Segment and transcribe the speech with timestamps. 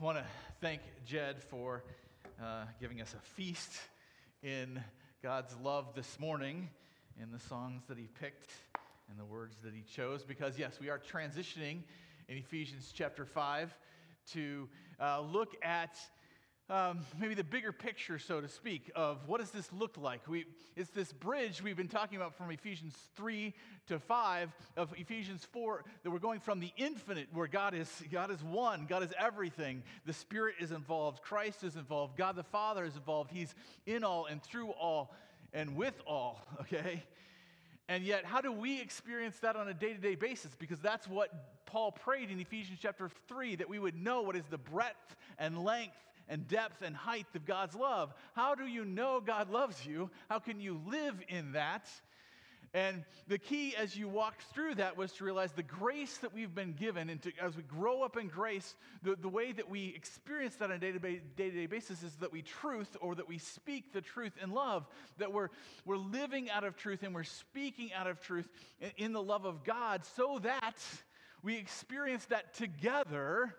[0.00, 0.24] want to
[0.60, 1.82] thank Jed for
[2.40, 3.72] uh, giving us a feast
[4.44, 4.80] in
[5.24, 6.70] God's love this morning
[7.20, 8.52] in the songs that he picked
[9.10, 10.22] and the words that he chose.
[10.22, 11.78] Because, yes, we are transitioning
[12.28, 13.76] in Ephesians chapter 5
[14.34, 14.68] to
[15.00, 15.98] uh, look at
[16.70, 20.28] um, maybe the bigger picture, so to speak, of what does this look like?
[20.28, 20.44] We,
[20.76, 23.54] it's this bridge we've been talking about from Ephesians 3
[23.86, 28.30] to 5 of Ephesians 4 that we're going from the infinite where God is, God
[28.30, 29.82] is one, God is everything.
[30.04, 33.30] The Spirit is involved, Christ is involved, God the Father is involved.
[33.32, 33.54] He's
[33.86, 35.14] in all and through all
[35.54, 37.02] and with all, okay?
[37.88, 40.50] And yet, how do we experience that on a day to day basis?
[40.58, 44.44] Because that's what Paul prayed in Ephesians chapter 3 that we would know what is
[44.50, 45.96] the breadth and length
[46.28, 48.12] and depth and height of God's love.
[48.34, 50.10] How do you know God loves you?
[50.28, 51.88] How can you live in that?
[52.74, 56.54] And the key as you walked through that was to realize the grace that we've
[56.54, 59.94] been given, and to, as we grow up in grace, the, the way that we
[59.96, 63.38] experience that on a day to day basis is that we truth or that we
[63.38, 65.48] speak the truth in love, that we're,
[65.86, 68.48] we're living out of truth and we're speaking out of truth
[68.80, 70.76] in, in the love of God so that
[71.42, 73.54] we experience that together,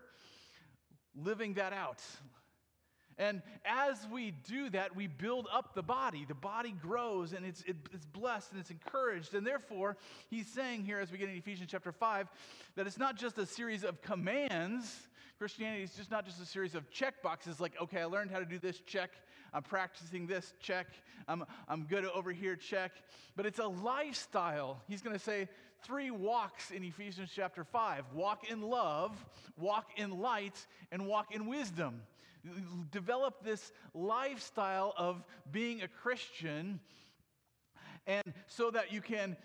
[1.15, 2.03] living that out,
[3.19, 6.23] and as we do that, we build up the body.
[6.25, 9.35] The body grows and it's, it, it's blessed and it's encouraged.
[9.35, 9.97] And therefore,
[10.29, 12.29] he's saying here, as we get in Ephesians chapter 5,
[12.75, 15.09] that it's not just a series of commands.
[15.37, 18.39] Christianity is just not just a series of check boxes like, okay, I learned how
[18.39, 19.11] to do this, check.
[19.53, 20.87] I'm practicing this, check.
[21.27, 22.93] I'm, I'm good over here, check.
[23.35, 24.81] But it's a lifestyle.
[24.87, 25.49] He's going to say
[25.83, 29.11] three walks in Ephesians chapter 5 walk in love,
[29.57, 32.01] walk in light, and walk in wisdom
[32.91, 36.79] develop this lifestyle of being a Christian,
[38.07, 39.37] and so that you can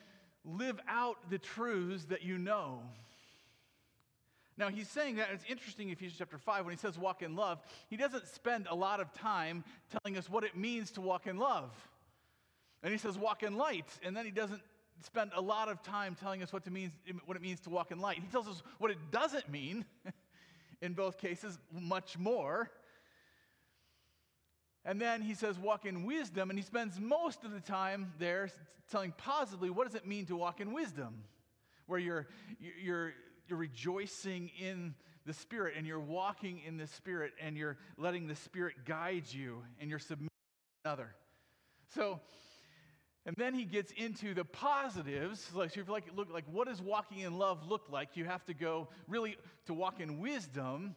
[0.44, 2.80] live out the truths that you know.
[4.56, 7.60] Now, he's saying that, it's interesting Ephesians chapter 5, when he says walk in love,
[7.88, 11.38] he doesn't spend a lot of time telling us what it means to walk in
[11.38, 11.72] love.
[12.82, 14.60] And he says walk in light, and then he doesn't
[15.00, 16.92] spend a lot of time telling us what, means,
[17.26, 18.18] what it means to walk in light.
[18.18, 19.84] He tells us what it doesn't mean
[20.82, 22.70] in both cases, much more.
[24.84, 26.50] And then he says, walk in wisdom.
[26.50, 28.50] And he spends most of the time there
[28.90, 31.24] telling positively what does it mean to walk in wisdom?
[31.86, 32.26] Where you're,
[32.58, 33.14] you're,
[33.48, 34.94] you're rejoicing in
[35.26, 39.62] the Spirit and you're walking in the Spirit and you're letting the Spirit guide you
[39.80, 41.14] and you're submitting to another.
[41.94, 42.20] So,
[43.26, 45.50] and then he gets into the positives.
[45.54, 48.10] Like, so if like, look like what does walking in love look like?
[48.14, 50.94] You have to go really to walk in wisdom.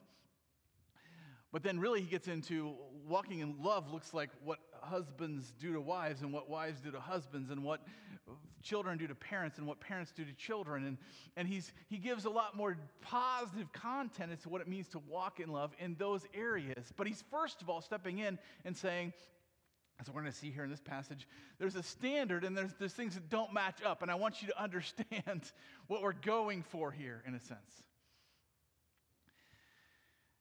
[1.52, 2.74] But then, really, he gets into
[3.06, 7.00] walking in love looks like what husbands do to wives, and what wives do to
[7.00, 7.80] husbands, and what
[8.62, 10.84] children do to parents, and what parents do to children.
[10.84, 10.98] And,
[11.36, 14.98] and he's, he gives a lot more positive content as to what it means to
[15.08, 16.92] walk in love in those areas.
[16.96, 19.14] But he's first of all stepping in and saying,
[20.00, 21.26] as we're going to see here in this passage,
[21.58, 24.02] there's a standard and there's, there's things that don't match up.
[24.02, 25.50] And I want you to understand
[25.86, 27.82] what we're going for here, in a sense.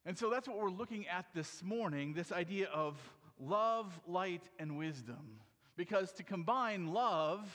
[0.07, 2.95] And so that's what we're looking at this morning this idea of
[3.41, 5.41] love, light, and wisdom.
[5.75, 7.45] Because to combine love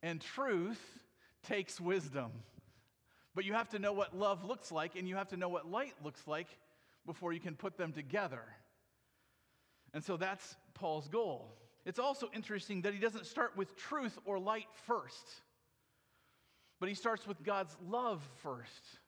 [0.00, 0.80] and truth
[1.42, 2.30] takes wisdom.
[3.34, 5.68] But you have to know what love looks like and you have to know what
[5.68, 6.46] light looks like
[7.06, 8.42] before you can put them together.
[9.92, 11.52] And so that's Paul's goal.
[11.84, 15.28] It's also interesting that he doesn't start with truth or light first,
[16.78, 19.00] but he starts with God's love first.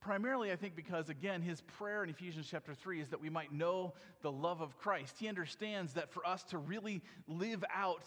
[0.00, 3.52] Primarily, I think, because again, his prayer in Ephesians chapter 3 is that we might
[3.52, 5.16] know the love of Christ.
[5.18, 8.04] He understands that for us to really live out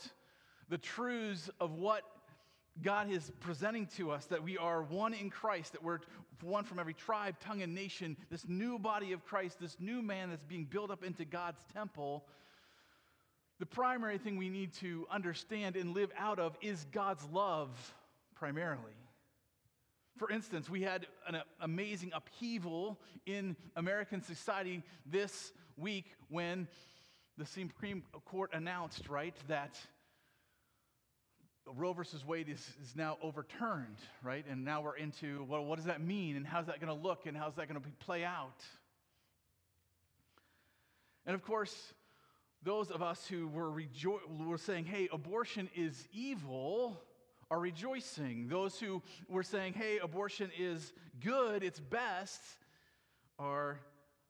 [0.70, 2.04] the truths of what
[2.82, 6.00] God is presenting to us, that we are one in Christ, that we're
[6.42, 10.30] one from every tribe, tongue, and nation, this new body of Christ, this new man
[10.30, 12.24] that's being built up into God's temple.
[13.60, 17.70] The primary thing we need to understand and live out of is God's love,
[18.34, 18.94] primarily.
[20.18, 26.68] For instance, we had an amazing upheaval in American society this week when
[27.38, 29.80] the Supreme Court announced, right, that
[31.76, 34.46] Roe versus Wade is, is now overturned, right?
[34.50, 36.36] And now we're into, well, what does that mean?
[36.36, 37.26] And how's that going to look?
[37.26, 38.64] And how's that going to play out?
[41.26, 41.94] And of course,
[42.64, 47.02] those of us who were, rejo- were saying, hey, abortion is evil,
[47.52, 48.48] are rejoicing.
[48.48, 52.42] Those who were saying, hey, abortion is good, it's best,
[53.38, 53.78] are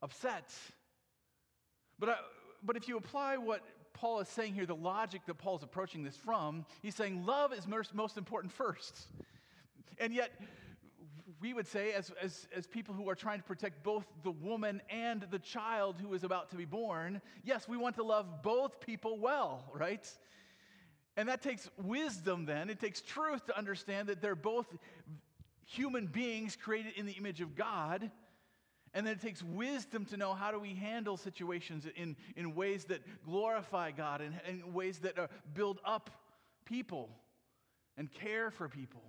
[0.02, 0.52] upset.
[2.00, 2.16] But, uh,
[2.64, 3.62] but if you apply what
[3.94, 7.68] Paul is saying here, the logic that Paul's approaching this from, he's saying love is
[7.68, 9.08] most, most important first.
[10.00, 10.32] And yet,
[11.40, 14.82] we would say, as, as, as people who are trying to protect both the woman
[14.90, 18.80] and the child who is about to be born, yes, we want to love both
[18.80, 20.08] people well, right?
[21.18, 22.70] And that takes wisdom then.
[22.70, 24.68] It takes truth to understand that they're both
[25.66, 28.10] human beings created in the image of God.
[28.94, 32.86] And then it takes wisdom to know how do we handle situations in, in ways
[32.86, 36.10] that glorify God and in ways that uh, build up
[36.66, 37.10] people
[37.98, 39.02] and care for people.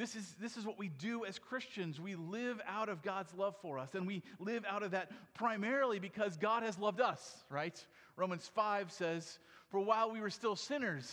[0.00, 2.00] This is, this is what we do as Christians.
[2.00, 5.98] We live out of God's love for us, and we live out of that primarily
[5.98, 7.78] because God has loved us, right?
[8.16, 9.38] Romans 5 says,
[9.68, 11.12] For while we were still sinners,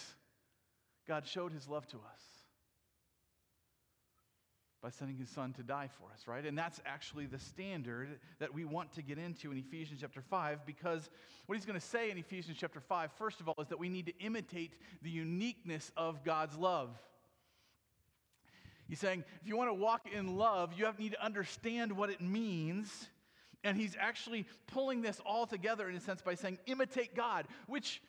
[1.06, 2.22] God showed his love to us
[4.82, 6.46] by sending his son to die for us, right?
[6.46, 8.08] And that's actually the standard
[8.40, 11.10] that we want to get into in Ephesians chapter 5 because
[11.46, 13.90] what he's going to say in Ephesians chapter 5, first of all, is that we
[13.90, 16.98] need to imitate the uniqueness of God's love.
[18.88, 22.10] He's saying if you want to walk in love, you have, need to understand what
[22.10, 23.08] it means.
[23.64, 28.02] And he's actually pulling this all together in a sense by saying, imitate God, which,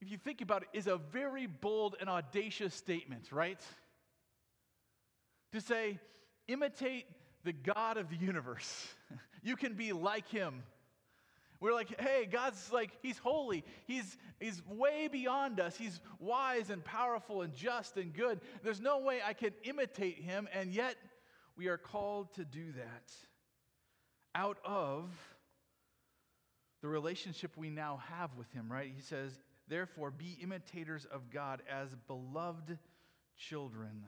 [0.00, 3.60] if you think about it, is a very bold and audacious statement, right?
[5.52, 5.98] to say,
[6.48, 7.06] imitate
[7.44, 8.88] the God of the universe.
[9.42, 10.62] you can be like him.
[11.60, 13.64] We're like, hey, God's like, he's holy.
[13.86, 15.76] He's, he's way beyond us.
[15.76, 18.40] He's wise and powerful and just and good.
[18.62, 20.96] There's no way I can imitate him, and yet
[21.56, 23.12] we are called to do that
[24.34, 25.10] out of
[26.80, 28.90] the relationship we now have with him, right?
[28.94, 32.78] He says, therefore, be imitators of God as beloved
[33.36, 34.04] children.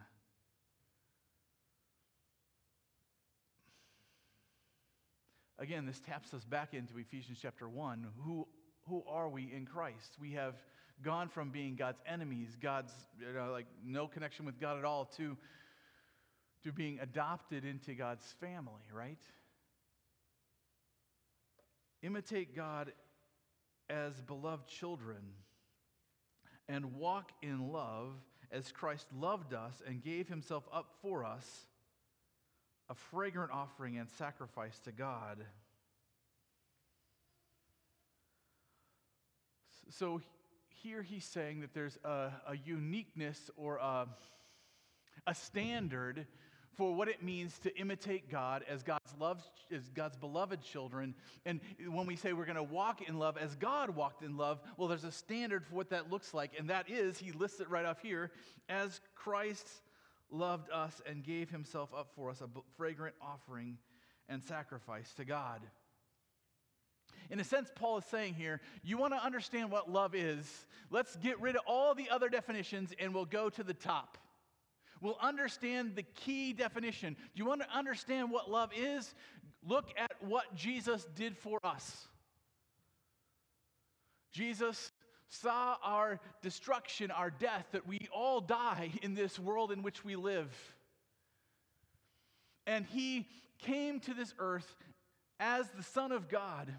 [5.62, 8.04] Again, this taps us back into Ephesians chapter 1.
[8.24, 8.48] Who,
[8.88, 10.16] who are we in Christ?
[10.20, 10.56] We have
[11.04, 15.04] gone from being God's enemies, God's, you know, like no connection with God at all,
[15.18, 15.36] to,
[16.64, 19.20] to being adopted into God's family, right?
[22.02, 22.92] Imitate God
[23.88, 25.22] as beloved children
[26.68, 28.14] and walk in love
[28.50, 31.66] as Christ loved us and gave himself up for us
[32.88, 35.44] a fragrant offering and sacrifice to God.
[39.90, 40.20] So
[40.82, 44.06] here he's saying that there's a, a uniqueness or a,
[45.26, 46.26] a standard
[46.76, 51.14] for what it means to imitate God as God's loved, as God's beloved children.
[51.44, 54.60] And when we say we're going to walk in love as God walked in love,
[54.76, 57.68] well, there's a standard for what that looks like, and that is, he lists it
[57.68, 58.30] right off here,
[58.68, 59.68] as Christ
[60.32, 63.78] loved us and gave himself up for us, a fragrant offering
[64.28, 65.60] and sacrifice to God.
[67.30, 71.16] In a sense, Paul is saying here, you want to understand what love is, let's
[71.16, 74.18] get rid of all the other definitions and we'll go to the top.
[75.00, 77.14] We'll understand the key definition.
[77.14, 79.14] Do you want to understand what love is?
[79.66, 82.06] Look at what Jesus did for us.
[84.32, 84.92] Jesus
[85.32, 90.14] saw our destruction, our death, that we all die in this world in which we
[90.16, 90.52] live.
[92.66, 93.26] And he
[93.58, 94.76] came to this earth
[95.40, 96.72] as the Son of God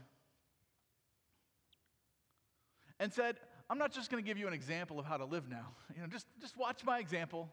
[3.00, 3.38] and said,
[3.70, 5.68] I'm not just going to give you an example of how to live now.
[5.96, 7.50] You know, just, just watch my example.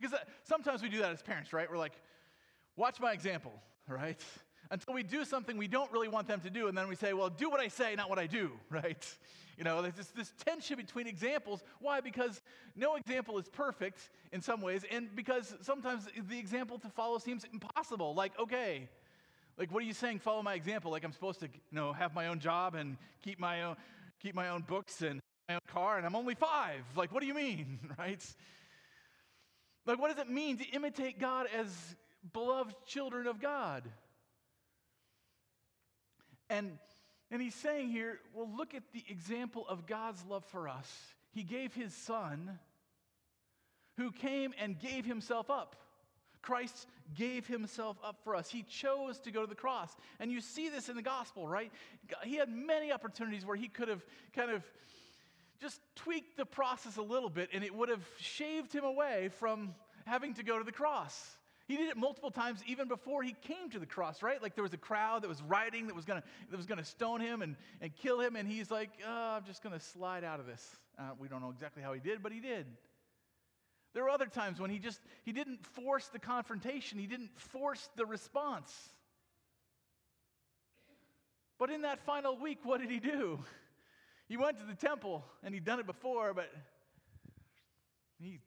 [0.00, 1.70] Because uh, sometimes we do that as parents, right?
[1.70, 1.92] We're like,
[2.76, 3.52] watch my example,
[3.88, 4.18] right?
[4.70, 7.14] Until we do something we don't really want them to do, and then we say,
[7.14, 9.06] well, do what I say, not what I do, right?
[9.56, 11.62] You know, there's this, this tension between examples.
[11.80, 12.00] Why?
[12.00, 12.42] Because
[12.76, 17.44] no example is perfect in some ways, and because sometimes the example to follow seems
[17.52, 18.14] impossible.
[18.14, 18.88] Like, okay,
[19.58, 20.20] like what are you saying?
[20.20, 20.92] Follow my example.
[20.92, 23.76] Like I'm supposed to, you know, have my own job and keep my own,
[24.22, 26.82] keep my own books and my own car, and I'm only five.
[26.94, 28.24] Like, what do you mean, right?
[29.86, 31.96] Like, what does it mean to imitate God as
[32.32, 33.82] beloved children of God?
[36.50, 36.78] And
[37.30, 40.90] and he's saying here, well, look at the example of God's love for us.
[41.32, 42.58] He gave his son
[43.98, 45.76] who came and gave himself up.
[46.40, 48.48] Christ gave himself up for us.
[48.48, 49.94] He chose to go to the cross.
[50.20, 51.70] And you see this in the gospel, right?
[52.22, 54.02] He had many opportunities where he could have
[54.34, 54.62] kind of
[55.60, 59.74] just tweaked the process a little bit and it would have shaved him away from
[60.06, 61.37] having to go to the cross.
[61.68, 64.42] He did it multiple times even before he came to the cross, right?
[64.42, 67.20] Like there was a crowd that was rioting that was gonna, that was gonna stone
[67.20, 70.46] him and, and kill him, and he's like, oh, I'm just gonna slide out of
[70.46, 70.76] this.
[70.98, 72.66] Uh, we don't know exactly how he did, but he did.
[73.92, 77.86] There were other times when he just he didn't force the confrontation, he didn't force
[77.96, 78.72] the response.
[81.58, 83.40] But in that final week, what did he do?
[84.26, 86.50] He went to the temple and he'd done it before, but
[88.20, 88.38] he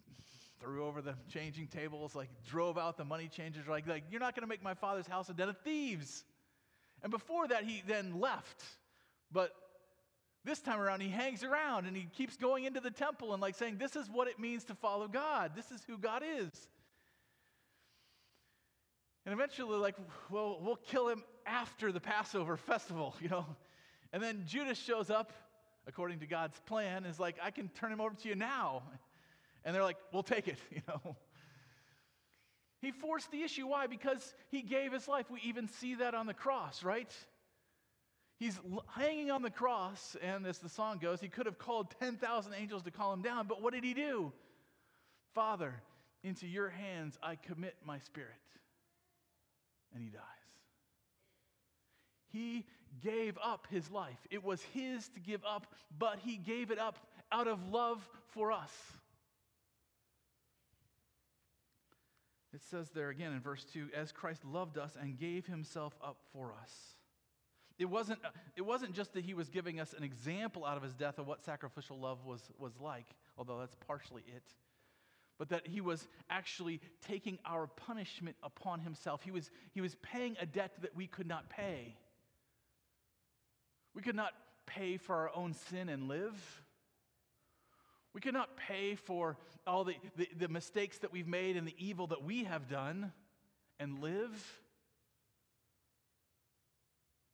[0.62, 4.36] threw over the changing tables, like drove out the money changers, like, like you're not
[4.36, 6.24] going to make my father's house a den of thieves.
[7.04, 8.64] And before that, he then left.
[9.32, 9.52] But
[10.44, 13.56] this time around, he hangs around and he keeps going into the temple and like
[13.56, 15.52] saying, This is what it means to follow God.
[15.56, 16.50] This is who God is.
[19.26, 19.96] And eventually, like,
[20.32, 23.46] well, we'll kill him after the Passover festival, you know.
[24.14, 25.32] And then Judas shows up,
[25.88, 28.84] according to God's plan, is like, I can turn him over to you now.
[29.64, 31.16] And they're like, we'll take it, you know.
[32.82, 33.68] He forced the issue.
[33.68, 33.88] Why?
[33.88, 35.30] Because he gave his life.
[35.30, 37.12] We even see that on the cross, right?
[38.40, 42.54] He's hanging on the cross, and as the song goes, he could have called 10,000
[42.56, 44.34] angels to call him down, but what did he do?
[45.36, 45.76] Father,
[46.24, 48.32] into your hands I commit my spirit.
[49.94, 50.22] And he dies.
[52.32, 52.66] He
[53.04, 54.18] gave up his life.
[54.32, 56.98] It was his to give up, but he gave it up
[57.32, 58.72] out of love for us.
[62.54, 66.18] It says there again in verse 2 as Christ loved us and gave himself up
[66.34, 66.96] for us.
[67.80, 70.84] It wasn't, uh, it wasn't just that he was giving us an example out of
[70.84, 74.44] his death of what sacrificial love was, was like, although that's partially it,
[75.40, 79.24] but that he was actually taking our punishment upon himself.
[79.24, 81.96] He was, he was paying a debt that we could not pay.
[83.96, 84.34] We could not
[84.68, 86.62] pay for our own sin and live.
[88.14, 92.08] We cannot pay for all the, the, the, mistakes that we've made and the evil
[92.08, 93.14] that we have done
[93.80, 94.62] and live.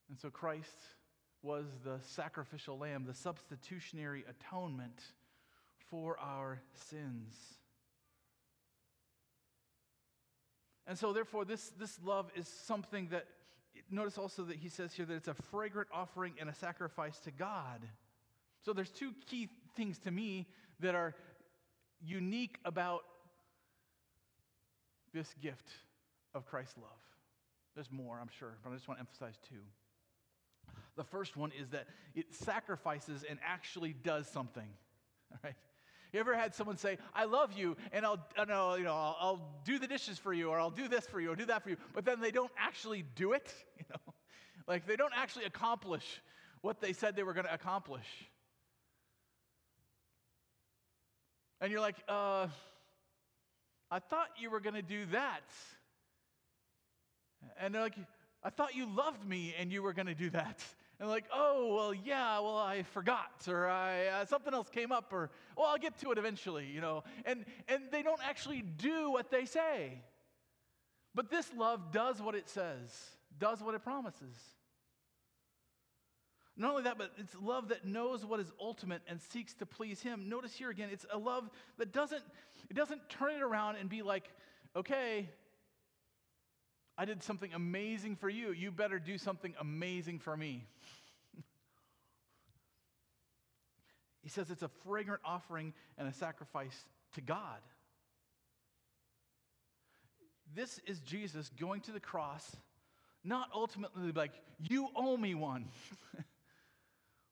[0.09, 0.77] And so Christ
[1.41, 5.01] was the sacrificial lamb, the substitutionary atonement
[5.89, 7.33] for our sins.
[10.85, 13.25] And so, therefore, this, this love is something that,
[13.91, 17.31] notice also that he says here that it's a fragrant offering and a sacrifice to
[17.31, 17.81] God.
[18.63, 20.47] So, there's two key things to me
[20.81, 21.15] that are
[22.03, 23.03] unique about
[25.13, 25.69] this gift
[26.35, 26.91] of Christ's love.
[27.75, 29.61] There's more, I'm sure, but I just want to emphasize two.
[30.95, 34.67] The first one is that it sacrifices and actually does something.
[35.31, 35.55] All right?
[36.11, 39.61] You ever had someone say, I love you, and I'll, I'll you know, I'll, I'll,
[39.65, 41.69] do the dishes for you, or I'll do this for you, or do that for
[41.69, 43.53] you, but then they don't actually do it?
[43.77, 44.13] You know?
[44.67, 46.21] Like they don't actually accomplish
[46.61, 48.05] what they said they were going to accomplish.
[51.59, 52.47] And you're like, uh,
[53.89, 55.41] I thought you were going to do that.
[57.59, 57.95] And they're like,
[58.43, 60.63] I thought you loved me and you were going to do that.
[60.99, 65.13] And like, oh, well, yeah, well, I forgot, or I, uh, something else came up,
[65.13, 67.03] or, well, I'll get to it eventually, you know.
[67.23, 70.01] And, and they don't actually do what they say.
[71.13, 72.89] But this love does what it says,
[73.39, 74.35] does what it promises.
[76.57, 80.01] Not only that, but it's love that knows what is ultimate and seeks to please
[80.01, 80.27] him.
[80.27, 81.47] Notice here again, it's a love
[81.77, 82.23] that doesn't,
[82.69, 84.23] it doesn't turn it around and be like,
[84.75, 85.29] okay,
[86.97, 88.51] I did something amazing for you.
[88.51, 90.65] You better do something amazing for me.
[94.23, 97.59] he says it's a fragrant offering and a sacrifice to God.
[100.55, 102.55] This is Jesus going to the cross,
[103.23, 105.65] not ultimately like, you owe me one.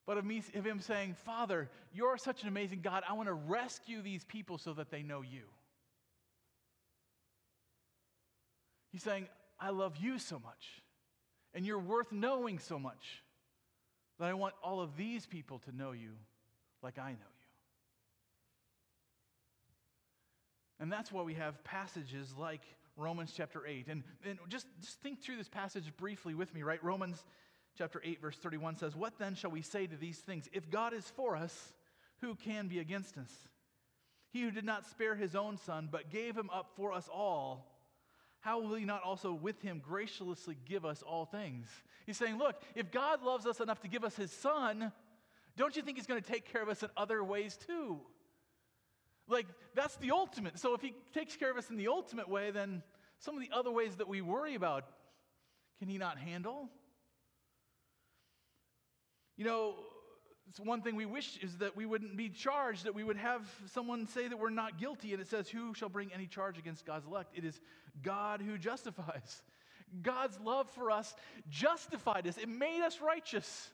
[0.06, 3.04] but of, me, of him saying, Father, you're such an amazing God.
[3.10, 5.44] I want to rescue these people so that they know you.
[8.92, 9.28] He's saying,
[9.60, 10.82] I love you so much,
[11.54, 13.24] and you're worth knowing so much
[14.20, 16.12] that I want all of these people to know you
[16.82, 17.46] like I know you.
[20.80, 22.62] And that's why we have passages like
[22.98, 23.88] Romans chapter 8.
[23.88, 26.84] And, and just, just think through this passage briefly with me, right?
[26.84, 27.24] Romans
[27.77, 30.50] chapter 8, verse 31 says, What then shall we say to these things?
[30.53, 31.74] If God is for us,
[32.22, 33.32] who can be against us?
[34.32, 37.72] He who did not spare his own son, but gave him up for us all,
[38.39, 41.67] how will he not also with him graciously give us all things?
[42.05, 44.91] He's saying, Look, if God loves us enough to give us his son,
[45.58, 48.00] don't you think he's going to take care of us in other ways too?
[49.27, 50.60] Like, that's the ultimate.
[50.60, 52.84] So if he takes care of us in the ultimate way, then
[53.17, 54.86] some of the other ways that we worry about,
[55.79, 56.70] can he not handle?
[59.38, 59.75] You know,
[60.50, 63.42] it's one thing we wish is that we wouldn't be charged, that we would have
[63.74, 65.12] someone say that we're not guilty.
[65.13, 67.32] And it says, Who shall bring any charge against God's elect?
[67.36, 67.60] It is
[68.01, 69.42] God who justifies.
[70.01, 71.13] God's love for us
[71.50, 73.70] justified us, it made us righteous.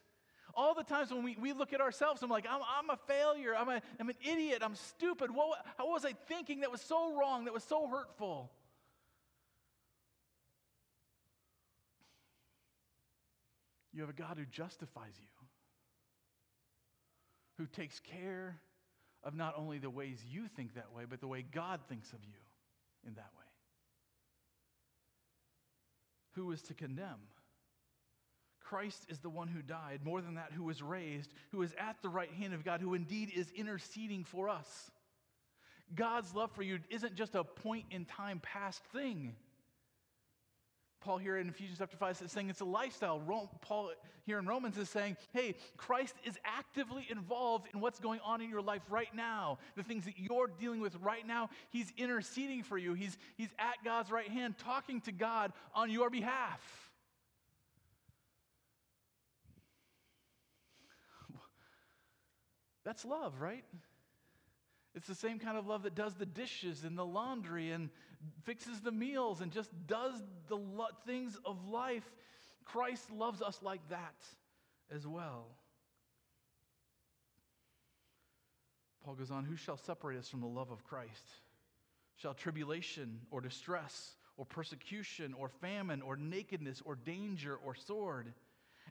[0.54, 3.54] All the times when we, we look at ourselves, I'm like, I'm, I'm a failure.
[3.56, 4.58] I'm, a, I'm an idiot.
[4.62, 5.30] I'm stupid.
[5.30, 8.50] What, how was I thinking that was so wrong, that was so hurtful?
[13.94, 15.26] You have a God who justifies you
[17.62, 18.58] who takes care
[19.22, 22.18] of not only the ways you think that way, but the way God thinks of
[22.24, 22.40] you
[23.06, 23.46] in that way.
[26.32, 27.20] Who is to condemn?
[28.58, 31.96] Christ is the one who died, more than that, who was raised, who is at
[32.02, 34.90] the right hand of God, who indeed is interceding for us.
[35.94, 39.36] God's love for you isn't just a point in time past thing.
[41.02, 43.20] Paul here in Ephesians chapter 5 is saying it's a lifestyle.
[43.60, 43.90] Paul
[44.24, 48.48] here in Romans is saying, hey, Christ is actively involved in what's going on in
[48.48, 49.58] your life right now.
[49.76, 52.94] The things that you're dealing with right now, He's interceding for you.
[52.94, 56.60] He's, he's at God's right hand, talking to God on your behalf.
[62.84, 63.64] That's love, right?
[64.94, 67.88] It's the same kind of love that does the dishes and the laundry and
[68.44, 70.14] fixes the meals and just does
[70.48, 72.04] the lo- things of life.
[72.64, 74.14] Christ loves us like that
[74.94, 75.46] as well.
[79.04, 81.26] Paul goes on, Who shall separate us from the love of Christ?
[82.16, 88.32] Shall tribulation or distress or persecution or famine or nakedness or danger or sword?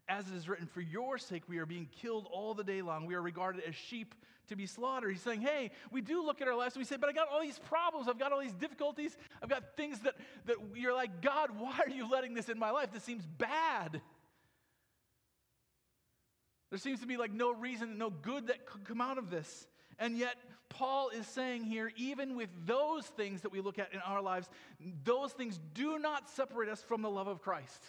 [0.07, 3.05] As it is written, For your sake we are being killed all the day long.
[3.05, 4.15] We are regarded as sheep
[4.47, 5.11] to be slaughtered.
[5.11, 7.29] He's saying, Hey, we do look at our lives and we say, But I got
[7.29, 8.07] all these problems.
[8.07, 9.17] I've got all these difficulties.
[9.41, 10.15] I've got things that,
[10.45, 12.91] that you're like, God, why are you letting this in my life?
[12.91, 14.01] This seems bad.
[16.69, 19.67] There seems to be like no reason, no good that could come out of this.
[19.99, 20.35] And yet,
[20.69, 24.49] Paul is saying here, even with those things that we look at in our lives,
[25.03, 27.83] those things do not separate us from the love of Christ.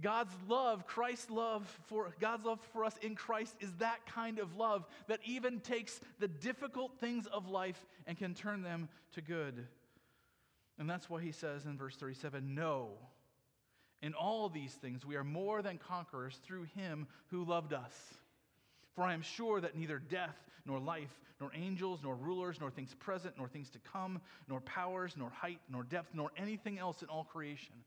[0.00, 4.56] God's love, Christ's love for God's love for us in Christ is that kind of
[4.56, 9.66] love that even takes the difficult things of life and can turn them to good.
[10.78, 12.98] And that's why he says in verse 37, "No.
[14.02, 18.18] In all these things we are more than conquerors through him who loved us."
[18.92, 20.36] For I am sure that neither death,
[20.66, 25.16] nor life, nor angels, nor rulers, nor things present, nor things to come, nor powers,
[25.16, 27.84] nor height, nor depth, nor anything else in all creation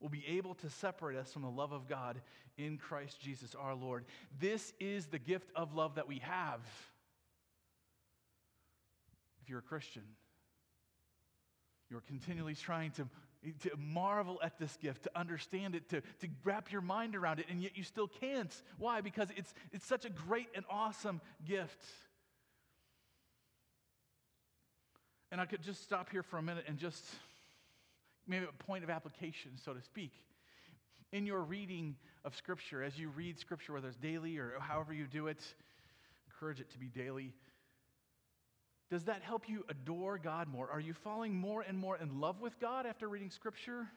[0.00, 2.20] will be able to separate us from the love of God
[2.56, 4.04] in Christ Jesus our Lord.
[4.40, 6.60] This is the gift of love that we have.
[9.42, 10.02] If you're a Christian,
[11.90, 13.08] you're continually trying to,
[13.62, 17.46] to marvel at this gift, to understand it, to, to wrap your mind around it,
[17.48, 18.54] and yet you still can't.
[18.78, 19.00] Why?
[19.00, 21.82] Because it's, it's such a great and awesome gift.
[25.30, 27.04] And I could just stop here for a minute and just
[28.28, 30.12] maybe a point of application, so to speak.
[31.12, 35.06] In your reading of Scripture, as you read Scripture, whether it's daily or however you
[35.06, 35.42] do it,
[36.26, 37.32] encourage it to be daily.
[38.90, 40.70] Does that help you adore God more?
[40.70, 43.88] Are you falling more and more in love with God after reading Scripture?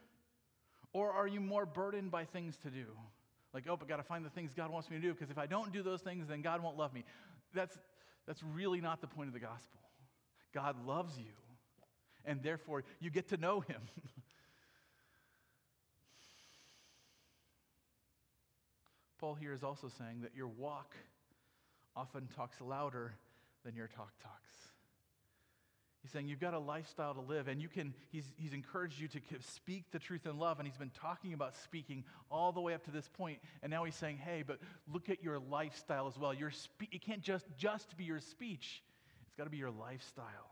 [0.93, 2.85] Or are you more burdened by things to do?
[3.53, 5.37] Like, oh, I got to find the things God wants me to do because if
[5.37, 7.03] I don't do those things, then God won't love me.
[7.53, 7.77] That's,
[8.27, 9.79] that's really not the point of the gospel.
[10.53, 11.31] God loves you
[12.25, 13.81] and therefore you get to know him.
[19.19, 20.95] Paul here is also saying that your walk
[21.95, 23.13] often talks louder
[23.63, 24.49] than your talk talks.
[26.01, 29.07] He's saying you've got a lifestyle to live, and you can, he's, he's encouraged you
[29.09, 29.19] to
[29.53, 32.83] speak the truth in love, and he's been talking about speaking all the way up
[32.85, 34.57] to this point, and now he's saying, hey, but
[34.91, 36.33] look at your lifestyle as well.
[36.33, 38.81] Your spe- it can't just, just be your speech,
[39.27, 40.50] it's got to be your lifestyle.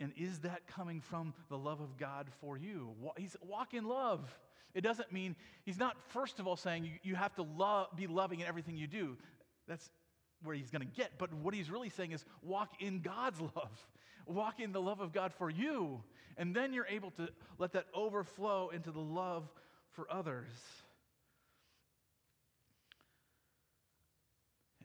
[0.00, 2.94] And is that coming from the love of God for you?
[3.18, 4.34] He's walk in love.
[4.74, 8.06] It doesn't mean he's not first of all saying you, you have to love, be
[8.06, 9.16] loving in everything you do.
[9.68, 9.90] That's
[10.42, 11.12] where he's going to get.
[11.18, 13.86] But what he's really saying is walk in God's love.
[14.26, 16.02] Walk in the love of God for you.
[16.36, 19.48] And then you're able to let that overflow into the love
[19.90, 20.52] for others.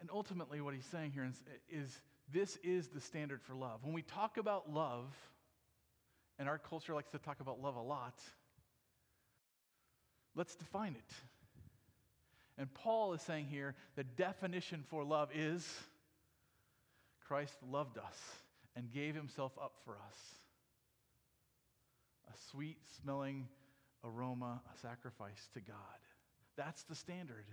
[0.02, 2.02] And ultimately, what he's saying here is, is
[2.34, 3.84] this is the standard for love.
[3.84, 5.08] When we talk about love,
[6.38, 8.20] and our culture likes to talk about love a lot,
[10.36, 11.14] let's define it.
[12.58, 15.68] And Paul is saying here the definition for love is
[17.28, 18.18] Christ loved us
[18.76, 20.18] and gave himself up for us.
[22.30, 23.48] A sweet smelling
[24.04, 25.78] aroma, a sacrifice to God.
[26.58, 27.46] That's the standard.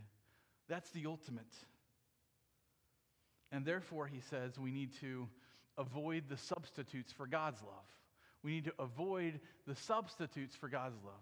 [0.69, 1.53] That's the ultimate.
[3.53, 5.29] And therefore, he says, we need to
[5.77, 7.85] avoid the substitutes for God's love.
[8.43, 11.15] We need to avoid the substitutes for God's love.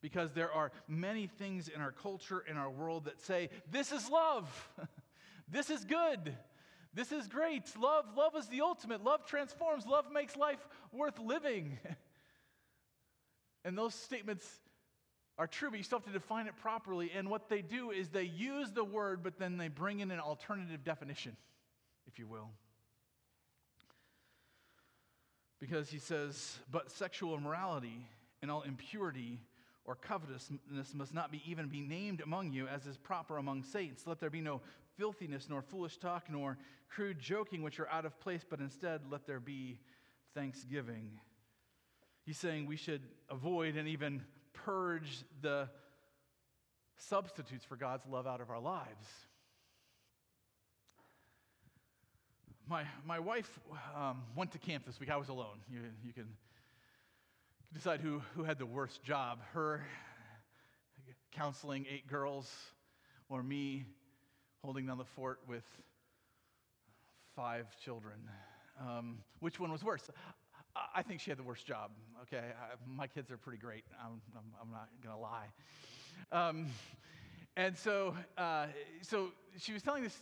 [0.00, 4.08] Because there are many things in our culture, in our world that say, this is
[4.10, 4.68] love.
[5.48, 6.34] this is good.
[6.94, 7.64] This is great.
[7.78, 9.04] Love, love is the ultimate.
[9.04, 9.86] Love transforms.
[9.86, 11.78] Love makes life worth living.
[13.64, 14.46] and those statements
[15.38, 17.10] are true, but you still have to define it properly.
[17.14, 20.20] And what they do is they use the word, but then they bring in an
[20.20, 21.36] alternative definition,
[22.06, 22.50] if you will.
[25.60, 28.06] Because he says, but sexual immorality
[28.42, 29.40] and all impurity
[29.84, 34.06] or covetousness must not be even be named among you as is proper among saints.
[34.06, 34.60] Let there be no
[34.96, 36.56] filthiness, nor foolish talk, nor
[36.88, 39.78] crude joking, which are out of place, but instead let there be
[40.34, 41.18] thanksgiving.
[42.24, 44.22] He's saying we should avoid and even
[44.64, 45.68] purge the
[46.96, 49.06] substitutes for God's love out of our lives.
[52.66, 53.60] My, my wife
[53.94, 55.10] um, went to camp this week.
[55.10, 55.58] I was alone.
[55.70, 56.28] You, you can
[57.74, 59.84] decide who, who had the worst job her
[61.32, 62.50] counseling eight girls
[63.28, 63.84] or me
[64.62, 65.64] holding down the fort with
[67.36, 68.14] five children.
[68.80, 70.08] Um, which one was worse?
[70.94, 71.90] I think she had the worst job.
[72.22, 73.84] Okay, I, my kids are pretty great.
[74.00, 75.46] I'm, I'm, I'm not gonna lie.
[76.32, 76.66] Um,
[77.56, 78.66] and so, uh,
[79.02, 80.16] so she was telling this.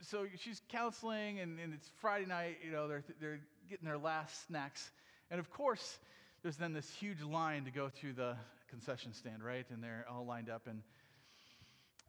[0.00, 2.58] So she's counseling, and, and it's Friday night.
[2.64, 4.90] You know, they're they're getting their last snacks,
[5.30, 5.98] and of course,
[6.42, 8.36] there's then this huge line to go through the
[8.70, 9.66] concession stand, right?
[9.70, 10.82] And they're all lined up, and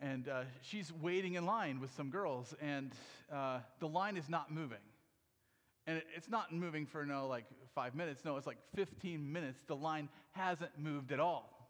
[0.01, 2.91] and uh, she's waiting in line with some girls, and
[3.33, 4.77] uh, the line is not moving.
[5.89, 8.23] And it's not moving for no like five minutes.
[8.23, 9.63] No, it's like 15 minutes.
[9.65, 11.67] The line hasn't moved at all.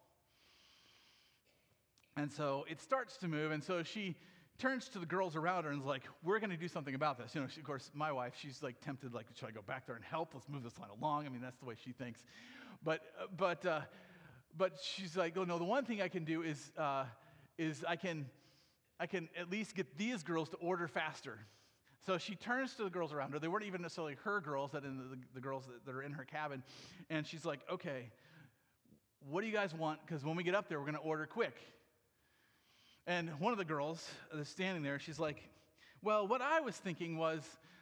[2.17, 4.17] And so it starts to move, and so she
[4.57, 7.17] turns to the girls around her and is like, "We're going to do something about
[7.17, 9.61] this." You know, she, of course, my wife, she's like tempted, like, "Should I go
[9.61, 10.31] back there and help?
[10.33, 12.25] Let's move this line along." I mean, that's the way she thinks.
[12.83, 12.99] But,
[13.37, 13.81] but, uh,
[14.57, 17.05] but she's like, "Oh no, the one thing I can do is, uh,
[17.57, 18.25] is I can,
[18.99, 21.39] I can at least get these girls to order faster."
[22.05, 23.39] So she turns to the girls around her.
[23.39, 26.13] They weren't even necessarily her girls, that in the, the girls that, that are in
[26.13, 26.63] her cabin,
[27.09, 28.09] and she's like, "Okay,
[29.29, 29.99] what do you guys want?
[30.05, 31.55] Because when we get up there, we're going to order quick."
[33.09, 35.41] And one of the girls that's standing there, she's like,
[36.03, 37.41] Well, what I was thinking was,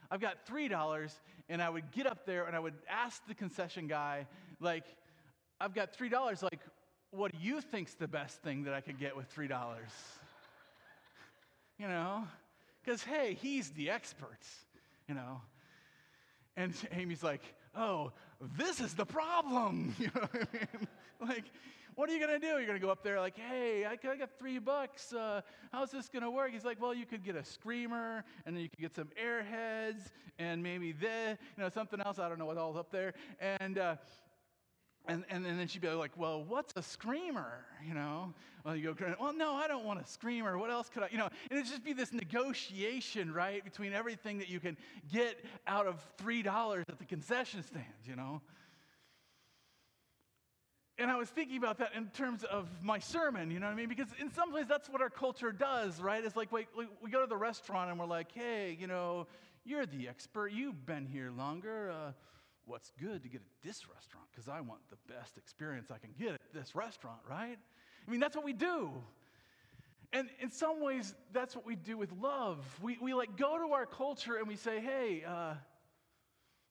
[0.09, 1.11] I've got $3,
[1.49, 4.25] and I would get up there and I would ask the concession guy,
[4.61, 4.85] like,
[5.59, 6.61] I've got $3, like,
[7.11, 9.49] what do you think's the best thing that I could get with $3?
[11.77, 12.23] you know?
[12.87, 14.39] Because, hey, he's the expert,
[15.09, 15.41] you know?
[16.55, 17.41] And Amy's like,
[17.75, 18.13] oh,
[18.57, 19.93] this is the problem.
[19.99, 20.87] You know I mean?
[21.19, 21.43] Like,
[21.95, 22.53] what are you going to do?
[22.53, 25.11] You're going to go up there like, hey, I got three bucks.
[25.11, 25.41] Uh,
[25.73, 26.53] how's this going to work?
[26.53, 30.03] He's like, well, you could get a screamer, and then you could get some airheads,
[30.39, 32.19] and maybe this, you know, something else.
[32.19, 33.15] I don't know what all's up there.
[33.59, 33.95] And, uh,
[35.07, 37.65] and, and, and then she'd be like, well, what's a screamer?
[37.87, 38.33] You know?
[38.65, 40.57] Well, you go, well, no, I don't want a screamer.
[40.57, 41.29] What else could I, you know?
[41.49, 44.75] And it'd just be this negotiation, right, between everything that you can
[45.11, 48.41] get out of $3 at the concession stand, you know?
[50.99, 53.75] and I was thinking about that in terms of my sermon, you know what I
[53.75, 53.89] mean?
[53.89, 56.23] Because in some ways, that's what our culture does, right?
[56.23, 56.67] It's like, like
[57.01, 59.27] we go to the restaurant and we're like, hey, you know,
[59.63, 60.51] you're the expert.
[60.51, 61.91] You've been here longer.
[61.91, 62.11] Uh,
[62.67, 64.27] what's good to get at this restaurant?
[64.31, 67.57] Because I want the best experience I can get at this restaurant, right?
[68.07, 68.91] I mean, that's what we do.
[70.13, 72.59] And in some ways, that's what we do with love.
[72.81, 75.55] We, we like go to our culture and we say, hey, uh,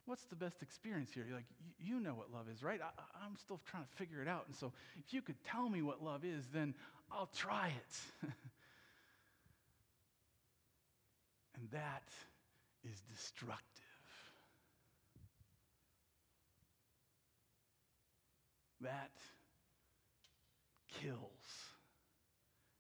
[0.06, 1.24] what's the best experience here?
[1.26, 1.46] You're like,
[1.78, 2.80] you know what love is, right?
[2.80, 4.44] I, am still trying to figure it out.
[4.46, 6.74] And so if you could tell me what love is, then
[7.12, 8.28] I'll try it.
[11.56, 12.04] and that
[12.84, 13.85] is destructive.
[18.80, 19.10] That
[21.00, 21.20] kills.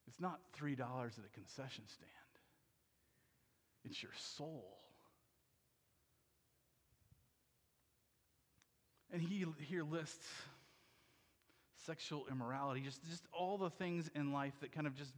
[0.06, 2.10] It's not $3 at a concession stand,
[3.84, 4.78] it's your soul.
[9.12, 10.26] And he here lists
[11.86, 15.12] sexual immorality, just, just all the things in life that kind of just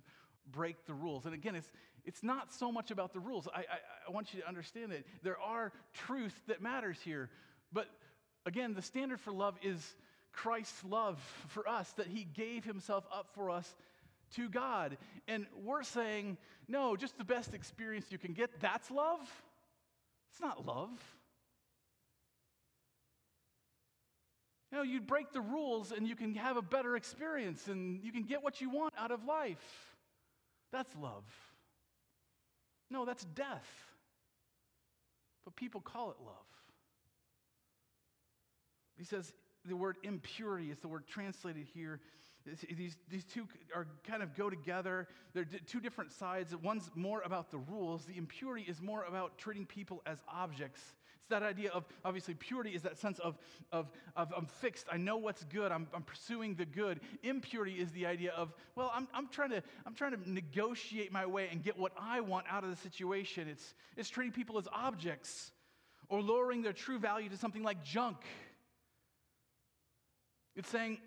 [0.53, 1.25] break the rules.
[1.25, 1.71] And again, it's,
[2.05, 3.49] it's not so much about the rules.
[3.49, 3.63] I, I,
[4.09, 7.31] I want you to understand that there are truth that matters here.
[7.73, 7.89] But
[8.47, 9.95] again, the standard for love is
[10.43, 13.75] Christ's love for us, that he gave himself up for us
[14.37, 14.97] to God.
[15.27, 16.37] And we're saying,
[16.69, 19.21] no, just the best experience you can get, that's love?
[20.31, 20.91] It's not love.
[24.71, 28.13] You know, you break the rules and you can have a better experience and you
[28.13, 29.97] can get what you want out of life.
[30.71, 31.25] That's love.
[32.91, 33.67] No, that's death.
[35.45, 36.35] But people call it love.
[38.99, 39.33] He says
[39.69, 42.01] the word impurity is the word translated here.
[42.77, 45.07] These, these two are kind of go together.
[45.35, 46.55] They're two different sides.
[46.57, 48.05] One's more about the rules.
[48.05, 50.81] The impurity is more about treating people as objects.
[51.21, 53.37] It's that idea of obviously purity is that sense of,
[53.71, 57.01] of, of I'm fixed, I know what's good, I'm, I'm pursuing the good.
[57.23, 61.27] Impurity is the idea of, well, I'm, I'm, trying to, I'm trying to negotiate my
[61.27, 63.47] way and get what I want out of the situation.
[63.47, 65.53] It's, it's treating people as objects
[66.09, 68.17] or lowering their true value to something like junk.
[70.59, 70.99] It's saying,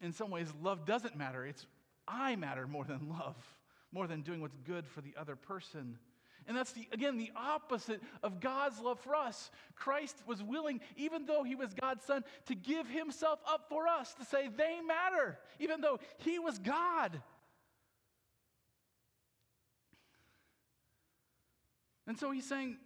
[0.00, 1.44] in some ways, love doesn't matter.
[1.44, 1.66] It's
[2.06, 3.36] I matter more than love,
[3.90, 5.98] more than doing what's good for the other person.
[6.46, 9.50] And that's, the, again, the opposite of God's love for us.
[9.74, 14.14] Christ was willing, even though he was God's son, to give himself up for us,
[14.14, 17.20] to say they matter, even though he was God.
[22.06, 22.76] And so he's saying,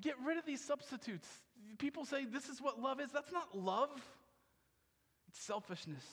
[0.00, 1.28] get rid of these substitutes.
[1.78, 3.10] People say this is what love is.
[3.10, 3.90] That's not love,
[5.38, 6.04] selfishness.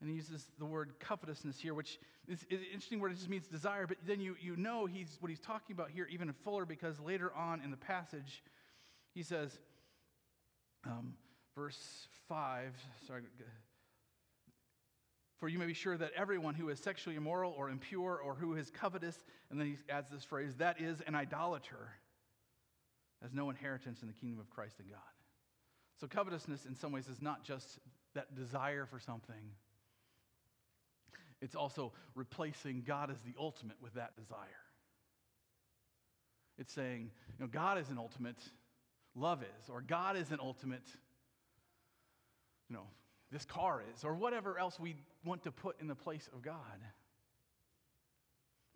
[0.00, 3.12] And he uses the word covetousness here, which is an interesting word.
[3.12, 6.06] It just means desire, but then you, you know he's, what he's talking about here
[6.10, 8.44] even fuller because later on in the passage,
[9.14, 9.58] he says,
[10.86, 11.14] um,
[11.56, 12.72] verse 5,
[13.06, 13.22] sorry,
[15.38, 18.54] for you may be sure that everyone who is sexually immoral or impure or who
[18.54, 19.18] is covetous,
[19.50, 21.92] and then he adds this phrase, that is an idolater,
[23.22, 25.00] has no inheritance in the kingdom of Christ and God.
[26.00, 27.78] So, covetousness in some ways is not just
[28.14, 29.52] that desire for something
[31.40, 34.46] it's also replacing God as the ultimate with that desire.
[36.58, 38.38] It's saying, you know, God is an ultimate,
[39.14, 40.86] love is, or God is an ultimate,
[42.68, 42.86] you know,
[43.30, 46.56] this car is, or whatever else we want to put in the place of God.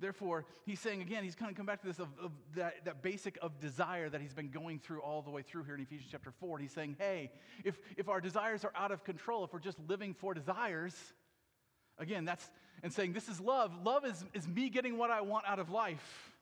[0.02, 3.02] Therefore, he's saying again, he's kind of come back to this of, of that, that
[3.02, 6.10] basic of desire that he's been going through all the way through here in Ephesians
[6.10, 6.58] chapter 4.
[6.58, 7.30] And he's saying, hey,
[7.64, 10.94] if, if our desires are out of control, if we're just living for desires,
[11.98, 12.50] Again, that's
[12.82, 13.72] and saying this is love.
[13.84, 16.32] Love is, is me getting what I want out of life.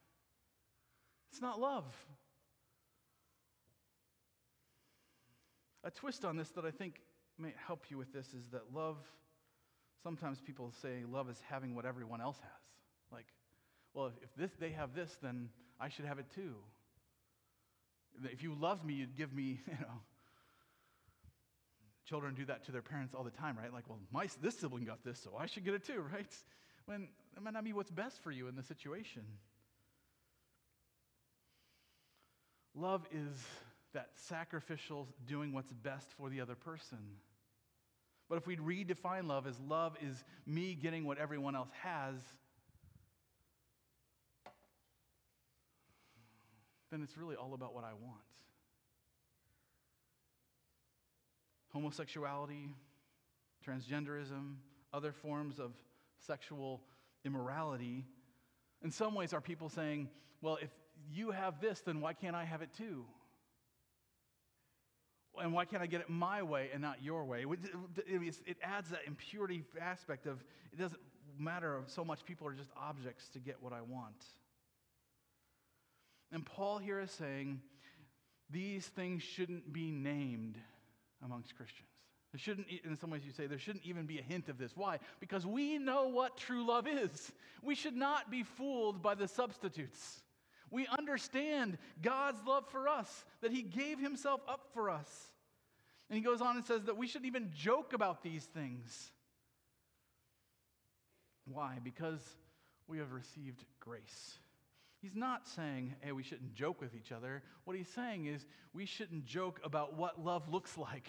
[1.30, 1.84] It's not love.
[5.84, 7.00] A twist on this that I think
[7.38, 8.96] may help you with this is that love,
[10.02, 13.12] sometimes people say love is having what everyone else has.
[13.12, 13.26] Like,
[13.94, 15.48] well, if, this, they have this, then
[15.80, 16.54] I should have it too.
[18.24, 20.00] If you loved me, you'd give me, you know,
[22.10, 23.72] Children do that to their parents all the time, right?
[23.72, 26.26] Like, well, my, this sibling got this, so I should get it too, right?
[26.86, 29.22] When that might not be what's best for you in the situation.
[32.74, 33.46] Love is
[33.94, 36.98] that sacrificial doing what's best for the other person.
[38.28, 42.16] But if we redefine love as love is me getting what everyone else has,
[46.90, 48.20] then it's really all about what I want.
[51.72, 52.74] homosexuality,
[53.66, 54.56] transgenderism,
[54.92, 55.72] other forms of
[56.26, 56.82] sexual
[57.24, 58.04] immorality.
[58.82, 60.08] In some ways, are people saying,
[60.42, 60.70] well, if
[61.12, 63.04] you have this, then why can't I have it too?
[65.40, 67.44] And why can't I get it my way and not your way?
[68.46, 71.00] It adds that impurity aspect of it doesn't
[71.38, 74.24] matter so much, people are just objects to get what I want.
[76.32, 77.60] And Paul here is saying
[78.50, 80.58] these things shouldn't be named
[81.24, 81.88] amongst Christians.
[82.32, 84.72] There shouldn't, in some ways, you say, there shouldn't even be a hint of this.
[84.76, 84.98] Why?
[85.18, 87.32] Because we know what true love is.
[87.62, 90.20] We should not be fooled by the substitutes.
[90.70, 95.08] We understand God's love for us, that He gave Himself up for us.
[96.08, 99.10] And He goes on and says that we shouldn't even joke about these things.
[101.46, 101.78] Why?
[101.82, 102.20] Because
[102.86, 104.38] we have received grace.
[105.00, 107.42] He's not saying, hey, we shouldn't joke with each other.
[107.64, 111.08] What he's saying is, we shouldn't joke about what love looks like.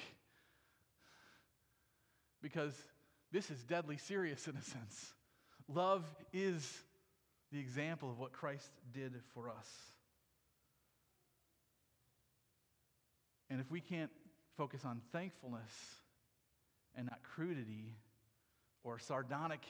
[2.41, 2.73] Because
[3.31, 5.13] this is deadly serious in a sense.
[5.67, 6.83] Love is
[7.51, 9.67] the example of what Christ did for us.
[13.49, 14.11] And if we can't
[14.55, 15.71] focus on thankfulness
[16.95, 17.97] and not crudity
[18.83, 19.61] or sardonic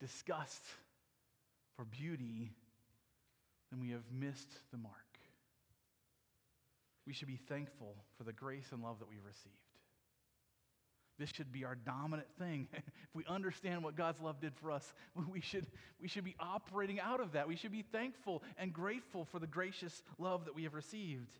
[0.00, 0.62] disgust
[1.76, 2.52] for beauty,
[3.70, 4.94] then we have missed the mark.
[7.06, 9.54] We should be thankful for the grace and love that we've received.
[11.18, 12.68] This should be our dominant thing.
[12.74, 14.92] if we understand what God's love did for us,
[15.32, 15.66] we should,
[16.00, 17.48] we should be operating out of that.
[17.48, 21.38] We should be thankful and grateful for the gracious love that we have received.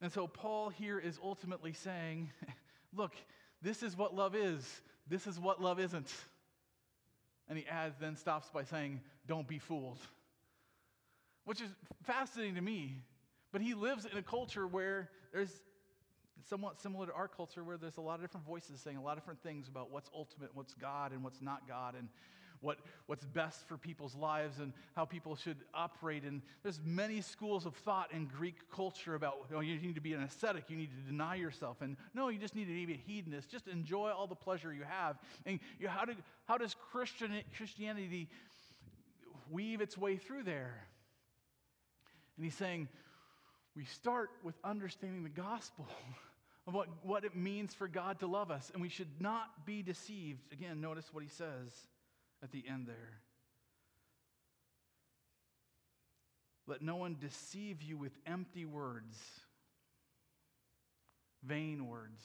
[0.00, 2.30] And so, Paul here is ultimately saying,
[2.94, 3.12] look,
[3.60, 6.12] this is what love is, this is what love isn't.
[7.48, 9.98] And he adds, then stops by saying, don't be fooled
[11.44, 11.70] which is
[12.04, 13.02] fascinating to me.
[13.52, 15.52] But he lives in a culture where there's
[16.48, 19.12] somewhat similar to our culture, where there's a lot of different voices saying a lot
[19.12, 21.94] of different things about what's ultimate, what's God, and what's not God.
[21.94, 22.08] And
[22.62, 26.22] what, what's best for people's lives and how people should operate.
[26.22, 30.00] And there's many schools of thought in Greek culture about you, know, you need to
[30.00, 31.82] be an ascetic, you need to deny yourself.
[31.82, 33.50] And no, you just need to be a hedonist.
[33.50, 35.18] Just enjoy all the pleasure you have.
[35.44, 38.28] And you how, did, how does Christian, Christianity
[39.50, 40.86] weave its way through there?
[42.36, 42.88] And he's saying,
[43.74, 45.86] we start with understanding the gospel.
[46.66, 48.70] of what, what it means for God to love us.
[48.72, 50.40] And we should not be deceived.
[50.52, 51.72] Again, notice what he says
[52.42, 53.20] at the end there.
[56.68, 59.16] Let no one deceive you with empty words,
[61.42, 62.22] vain words.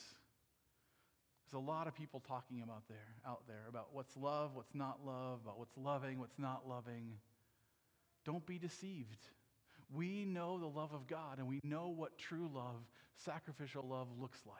[1.45, 4.99] There's a lot of people talking about there, out there about what's love, what's not
[5.03, 7.13] love, about what's loving, what's not loving.
[8.25, 9.25] Don't be deceived.
[9.93, 12.83] We know the love of God and we know what true love,
[13.15, 14.57] sacrificial love, looks like.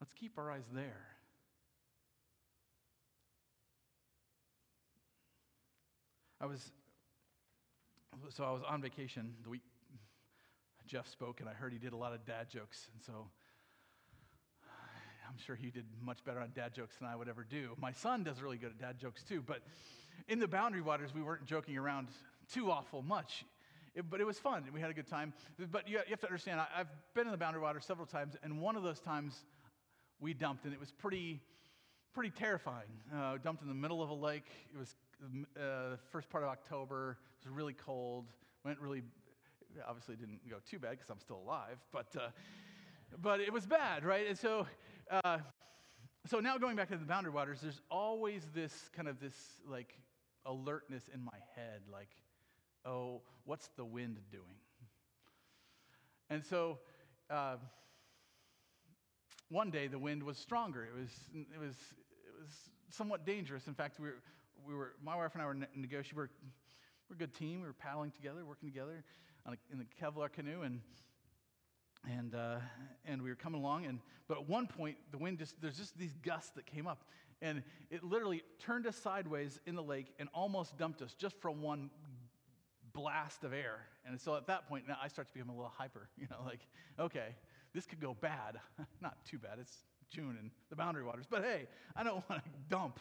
[0.00, 1.06] Let's keep our eyes there.
[6.40, 6.72] I was,
[8.30, 9.60] so I was on vacation the week
[10.90, 12.88] Jeff spoke, and I heard he did a lot of dad jokes.
[12.92, 13.28] And so
[15.28, 17.76] I'm sure he did much better on dad jokes than I would ever do.
[17.80, 19.62] My son does really good at dad jokes too, but
[20.26, 22.08] in the boundary waters, we weren't joking around
[22.52, 23.44] too awful much.
[23.94, 24.64] It, but it was fun.
[24.72, 25.32] We had a good time.
[25.70, 28.36] But you, you have to understand, I, have been in the boundary waters several times,
[28.42, 29.44] and one of those times
[30.20, 31.40] we dumped, and it was pretty,
[32.14, 32.88] pretty terrifying.
[33.14, 34.46] Uh, dumped in the middle of a lake.
[34.72, 37.18] It was uh, the first part of October.
[37.42, 38.26] It was really cold.
[38.64, 39.02] Went really,
[39.88, 42.28] obviously didn't go too bad because I'm still alive, but, uh,
[43.20, 44.28] but it was bad, right?
[44.28, 44.66] And so,
[45.10, 45.38] uh,
[46.26, 49.34] so now going back to the boundary waters, there's always this kind of this
[49.68, 49.94] like
[50.46, 52.10] alertness in my head, like,
[52.84, 54.44] oh, what's the wind doing?
[56.28, 56.78] And so
[57.28, 57.56] uh,
[59.48, 60.84] one day the wind was stronger.
[60.84, 62.50] It was, it, was, it was
[62.90, 63.66] somewhat dangerous.
[63.66, 64.22] In fact, we were,
[64.66, 66.16] we were my wife and I were negotiating.
[66.16, 66.28] We're,
[67.08, 67.60] we're a good team.
[67.60, 69.04] We were paddling together, working together
[69.46, 70.80] a, in the Kevlar canoe, and
[72.08, 72.58] and uh,
[73.04, 73.86] and we were coming along.
[73.86, 77.04] And but at one point, the wind just there's just these gusts that came up,
[77.42, 81.62] and it literally turned us sideways in the lake and almost dumped us just from
[81.62, 81.90] one
[82.92, 83.80] blast of air.
[84.06, 86.38] And so at that point, now I start to become a little hyper, you know,
[86.44, 86.60] like,
[86.98, 87.34] okay,
[87.74, 88.58] this could go bad.
[89.00, 89.76] Not too bad, it's
[90.10, 92.98] June and the boundary waters, but hey, I don't want to dump.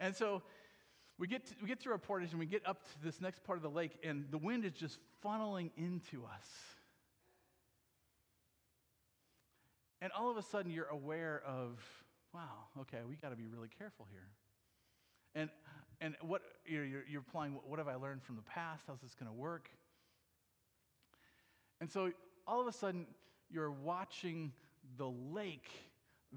[0.00, 0.42] And so
[1.18, 3.44] we get, to, we get through our portage and we get up to this next
[3.44, 6.48] part of the lake, and the wind is just funneling into us.
[10.00, 11.82] And all of a sudden, you're aware of,
[12.34, 14.28] wow, okay, we got to be really careful here.
[15.34, 15.50] And
[16.00, 18.84] and what you're, you're applying, what have I learned from the past?
[18.86, 19.68] How's this going to work?
[21.80, 22.10] And so
[22.46, 23.06] all of a sudden,
[23.50, 24.52] you're watching
[24.96, 25.70] the lake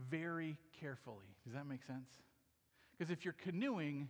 [0.10, 1.26] very carefully.
[1.46, 2.10] Does that make sense?
[2.92, 4.10] Because if you're canoeing,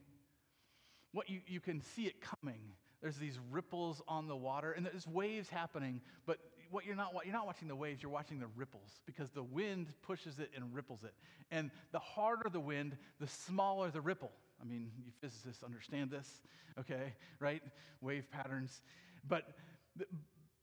[1.11, 2.59] what you, you can see it coming.
[3.01, 6.39] There's these ripples on the water, and there's waves happening, but
[6.71, 9.87] what you're not you're not watching the waves, you're watching the ripples because the wind
[10.01, 11.13] pushes it and ripples it.
[11.51, 14.31] And the harder the wind, the smaller the ripple.
[14.61, 16.41] I mean, you physicists understand this,
[16.79, 17.61] okay, right?
[18.01, 18.81] Wave patterns.
[19.27, 19.43] But,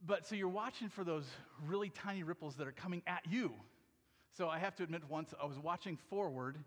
[0.05, 1.25] but so you're watching for those
[1.67, 3.53] really tiny ripples that are coming at you.
[4.37, 6.59] So I have to admit, once I was watching forward,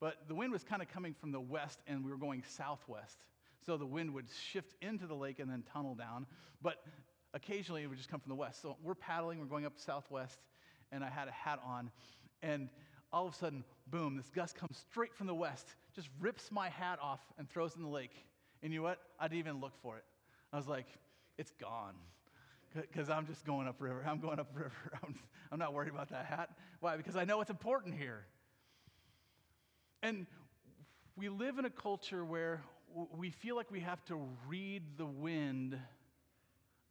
[0.00, 3.18] but the wind was kind of coming from the west and we were going southwest.
[3.64, 6.26] So the wind would shift into the lake and then tunnel down.
[6.62, 6.76] But
[7.34, 8.62] occasionally it would just come from the west.
[8.62, 10.38] So we're paddling, we're going up southwest,
[10.90, 11.90] and I had a hat on.
[12.42, 12.68] And
[13.12, 16.70] all of a sudden, boom, this gust comes straight from the west, just rips my
[16.70, 18.24] hat off and throws in the lake.
[18.62, 18.98] And you know what?
[19.20, 20.04] I didn't even look for it.
[20.52, 20.86] I was like,
[21.38, 21.94] it's gone.
[22.74, 24.02] Because I'm just going upriver.
[24.08, 24.72] I'm going upriver.
[25.04, 25.14] I'm,
[25.52, 26.48] I'm not worried about that hat.
[26.80, 26.96] Why?
[26.96, 28.24] Because I know it's important here.
[30.02, 30.26] And
[31.14, 32.62] we live in a culture where
[33.14, 35.78] we feel like we have to read the wind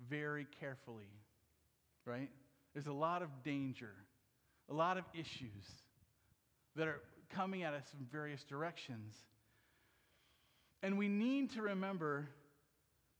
[0.07, 1.09] very carefully,
[2.05, 2.29] right?
[2.73, 3.91] There's a lot of danger,
[4.69, 5.65] a lot of issues
[6.75, 9.13] that are coming at us from various directions.
[10.83, 12.27] And we need to remember,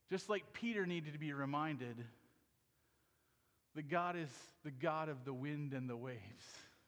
[0.09, 1.95] just like Peter needed to be reminded,
[3.75, 4.29] that God is
[4.63, 6.19] the God of the wind and the waves,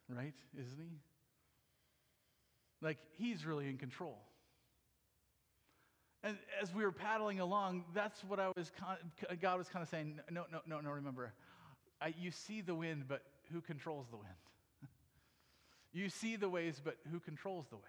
[0.09, 0.33] right?
[0.53, 0.97] Isn't he?
[2.81, 4.17] Like, he's really in control.
[6.23, 8.71] And as we were paddling along, that's what I was,
[9.41, 11.33] God was kind of saying, no, no, no, no, remember,
[12.01, 14.29] I, you see the wind, but who controls the wind?
[15.93, 17.87] You see the waves, but who controls the waves?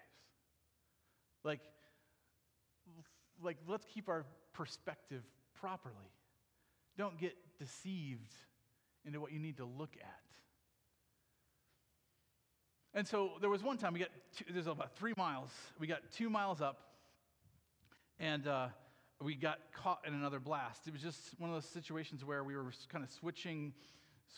[1.43, 1.61] Like,
[3.43, 5.23] like let's keep our perspective
[5.59, 6.13] properly.
[6.99, 8.31] Don't get deceived
[9.07, 10.21] into what you need to look at.
[12.97, 15.51] And so there was one time we got, two, there's about three miles.
[15.81, 16.79] We got two miles up,
[18.21, 18.69] and uh,
[19.21, 20.87] we got caught in another blast.
[20.87, 23.73] It was just one of those situations where we were kind of switching,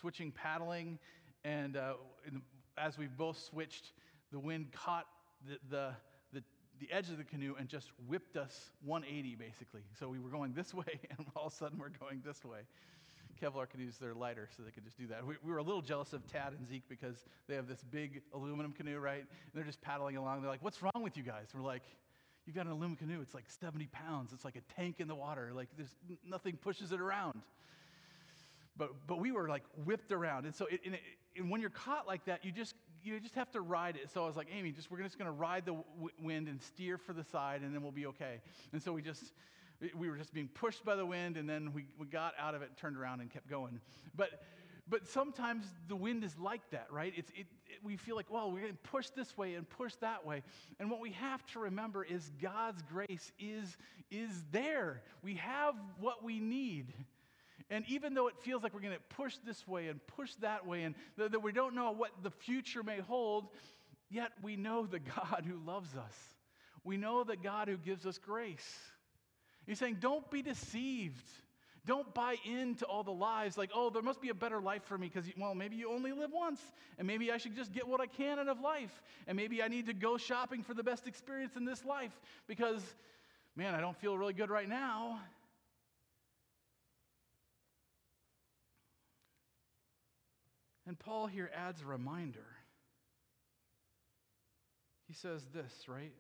[0.01, 0.99] switching paddling,
[1.45, 1.95] and uh,
[2.27, 2.41] in,
[2.79, 3.93] as we both switched,
[4.33, 5.07] the wind caught
[5.47, 5.93] the, the,
[6.33, 6.43] the,
[6.81, 9.83] the edge of the canoe and just whipped us 180 basically.
[9.99, 12.61] So we were going this way, and all of a sudden we're going this way.
[13.41, 15.27] Kevlar canoes, they're lighter, so they could just do that.
[15.27, 18.23] We, we, were a little jealous of Tad and Zeke because they have this big
[18.33, 19.19] aluminum canoe, right?
[19.21, 20.41] And they're just paddling along.
[20.41, 21.49] They're like, What's wrong with you guys?
[21.55, 21.83] We're like,
[22.47, 23.21] You've got an aluminum canoe.
[23.21, 24.33] It's like 70 pounds.
[24.33, 25.51] It's like a tank in the water.
[25.53, 25.95] Like, there's
[26.27, 27.43] nothing pushes it around.
[28.77, 30.47] But, but we were like whipped around.
[30.47, 31.01] And so, it, and, it,
[31.39, 34.11] and when you're caught like that, you just, you just have to ride it.
[34.13, 36.61] So I was like, Amy, just, we're just going to ride the w- wind and
[36.61, 38.41] steer for the side, and then we'll be okay.
[38.73, 39.33] And so we just,
[39.97, 42.63] we were just being pushed by the wind, and then we, we got out of
[42.63, 43.81] it, turned around, and kept going.
[44.15, 44.43] But,
[44.89, 47.13] but sometimes the wind is like that, right?
[47.17, 50.25] It's, it, it, we feel like, well, we're getting pushed this way and pushed that
[50.25, 50.43] way.
[50.81, 53.77] And what we have to remember is God's grace is,
[54.11, 55.03] is there.
[55.23, 56.93] We have what we need.
[57.71, 60.67] And even though it feels like we're going to push this way and push that
[60.67, 63.49] way, and that, that we don't know what the future may hold,
[64.09, 66.15] yet we know the God who loves us.
[66.85, 68.79] We know the God who gives us grace.
[69.67, 71.27] He's saying, don't be deceived.
[71.87, 74.99] Don't buy into all the lies like, oh, there must be a better life for
[74.99, 76.61] me because, well, maybe you only live once,
[76.99, 79.69] and maybe I should just get what I can out of life, and maybe I
[79.69, 82.11] need to go shopping for the best experience in this life
[82.49, 82.83] because,
[83.55, 85.21] man, I don't feel really good right now.
[90.97, 92.47] And Paul here adds a reminder.
[95.07, 96.15] He says this, right?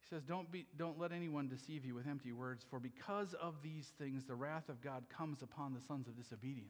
[0.00, 3.54] He says, don't, be, don't let anyone deceive you with empty words, for because of
[3.62, 6.68] these things, the wrath of God comes upon the sons of disobedience.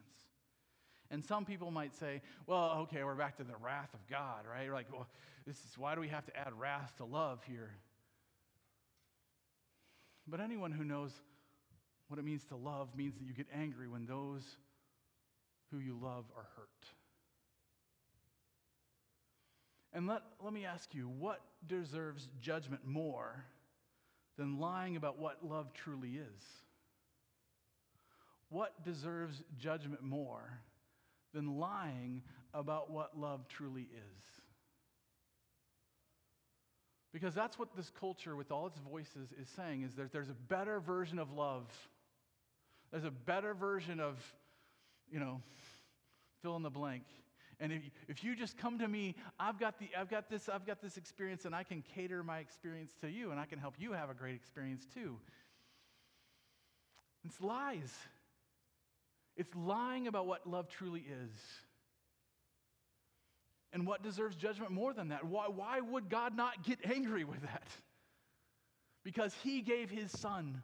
[1.10, 4.64] And some people might say, well, okay, we're back to the wrath of God, right?
[4.64, 5.08] You're like, well,
[5.48, 7.72] this is why do we have to add wrath to love here?
[10.28, 11.10] But anyone who knows
[12.06, 14.44] what it means to love means that you get angry when those
[15.70, 16.68] who you love are hurt.
[19.92, 23.44] And let, let me ask you, what deserves judgment more
[24.38, 26.44] than lying about what love truly is?
[28.48, 30.60] What deserves judgment more
[31.34, 32.22] than lying
[32.54, 34.40] about what love truly is?
[37.12, 40.36] Because that's what this culture, with all its voices, is saying is that there's a
[40.48, 41.64] better version of love.
[42.92, 44.16] There's a better version of,
[45.11, 45.42] you know,
[46.42, 47.04] fill in the blank.
[47.58, 50.66] And if, if you just come to me, I've got, the, I've, got this, I've
[50.66, 53.74] got this experience, and I can cater my experience to you, and I can help
[53.78, 55.18] you have a great experience too.
[57.26, 57.92] It's lies.
[59.36, 61.30] It's lying about what love truly is.
[63.72, 65.24] And what deserves judgment more than that?
[65.24, 67.68] Why, why would God not get angry with that?
[69.04, 70.62] Because He gave His Son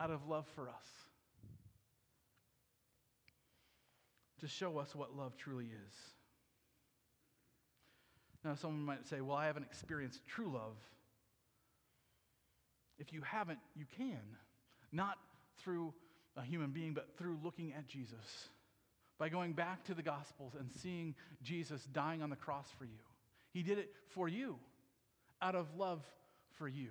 [0.00, 1.03] out of love for us.
[4.44, 5.94] To show us what love truly is.
[8.44, 10.76] Now, someone might say, Well, I haven't experienced true love.
[12.98, 14.20] If you haven't, you can.
[14.92, 15.16] Not
[15.62, 15.94] through
[16.36, 18.48] a human being, but through looking at Jesus.
[19.18, 23.00] By going back to the Gospels and seeing Jesus dying on the cross for you.
[23.52, 24.56] He did it for you,
[25.40, 26.02] out of love
[26.58, 26.90] for you,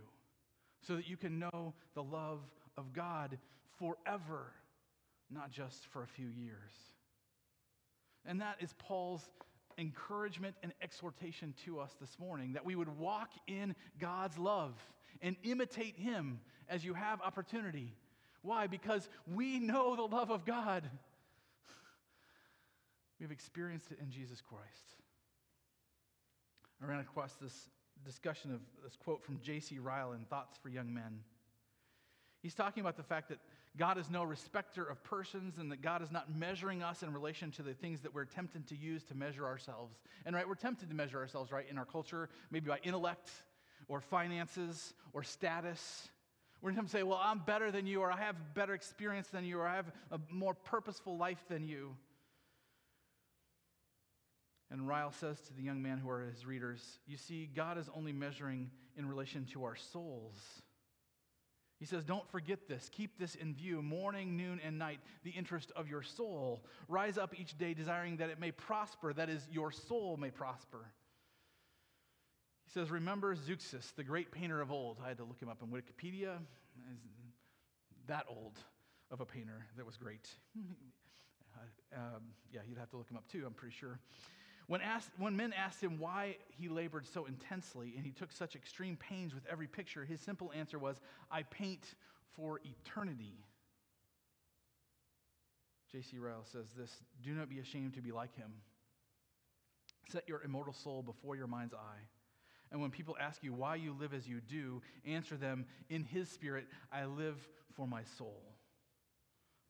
[0.81, 2.39] so that you can know the love
[2.77, 3.37] of God
[3.77, 4.53] forever,
[5.29, 6.71] not just for a few years.
[8.25, 9.29] And that is Paul's
[9.77, 14.73] encouragement and exhortation to us this morning that we would walk in God's love
[15.21, 17.93] and imitate Him as you have opportunity.
[18.41, 18.67] Why?
[18.67, 20.89] Because we know the love of God.
[23.19, 24.95] We've experienced it in Jesus Christ.
[26.81, 27.69] I ran across this
[28.03, 29.79] discussion of this quote from J.C.
[29.79, 31.19] Ryle in Thoughts for Young Men.
[32.41, 33.39] He's talking about the fact that
[33.75, 37.49] God is no respecter of persons and that God is not measuring us in relation
[37.51, 39.95] to the things that we're tempted to use to measure ourselves.
[40.25, 43.31] And right, we're tempted to measure ourselves, right, in our culture, maybe by intellect
[43.87, 46.09] or finances or status.
[46.61, 49.43] We're tempted to say, well, I'm better than you, or I have better experience than
[49.43, 51.95] you, or I have a more purposeful life than you.
[54.69, 57.89] And Ryle says to the young man who are his readers, You see, God is
[57.95, 60.62] only measuring in relation to our souls
[61.83, 62.89] he says, Don't forget this.
[62.93, 66.63] Keep this in view, morning, noon, and night, the interest of your soul.
[66.87, 70.85] Rise up each day desiring that it may prosper, that is, your soul may prosper.
[72.63, 74.99] He says, Remember Zeuxis, the great painter of old.
[75.03, 76.37] I had to look him up in Wikipedia.
[78.07, 78.57] That old
[79.11, 80.29] of a painter that was great.
[81.93, 82.23] um,
[82.53, 83.99] yeah, you'd have to look him up too, I'm pretty sure.
[84.67, 88.55] When, asked, when men asked him why he labored so intensely and he took such
[88.55, 90.99] extreme pains with every picture, his simple answer was,
[91.29, 91.95] I paint
[92.35, 93.35] for eternity.
[95.91, 96.17] J.C.
[96.17, 96.91] Ryle says this
[97.21, 98.51] Do not be ashamed to be like him.
[100.09, 102.07] Set your immortal soul before your mind's eye.
[102.71, 106.29] And when people ask you why you live as you do, answer them, In his
[106.29, 108.41] spirit, I live for my soul.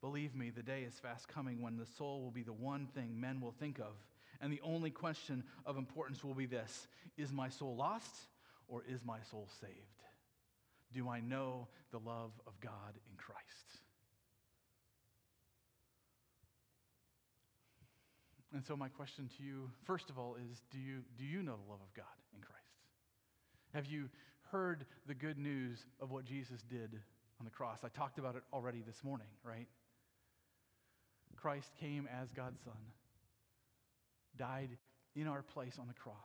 [0.01, 3.19] Believe me, the day is fast coming when the soul will be the one thing
[3.19, 3.95] men will think of.
[4.43, 6.87] And the only question of importance will be this
[7.17, 8.13] Is my soul lost
[8.67, 9.71] or is my soul saved?
[10.93, 13.39] Do I know the love of God in Christ?
[18.53, 21.55] And so, my question to you, first of all, is do you, do you know
[21.55, 22.59] the love of God in Christ?
[23.73, 24.09] Have you
[24.51, 26.91] heard the good news of what Jesus did
[27.39, 27.79] on the cross?
[27.83, 29.67] I talked about it already this morning, right?
[31.35, 32.73] Christ came as God's Son,
[34.37, 34.77] died
[35.15, 36.15] in our place on the cross,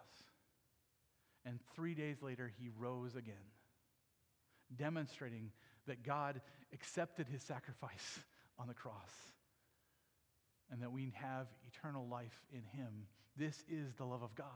[1.45, 3.35] and three days later, he rose again,
[4.77, 5.51] demonstrating
[5.87, 6.41] that God
[6.73, 8.21] accepted his sacrifice
[8.59, 9.11] on the cross
[10.71, 13.07] and that we have eternal life in him.
[13.37, 14.47] This is the love of God.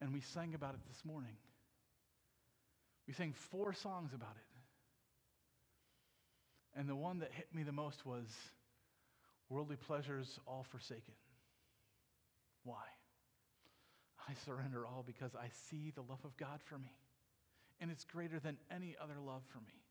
[0.00, 1.36] And we sang about it this morning.
[3.06, 4.46] We sang four songs about it.
[6.78, 8.28] And the one that hit me the most was
[9.50, 11.14] worldly pleasures all forsaken.
[12.64, 12.84] Why?
[14.28, 16.92] I surrender all because I see the love of God for me.
[17.80, 19.82] And it's greater than any other love for me.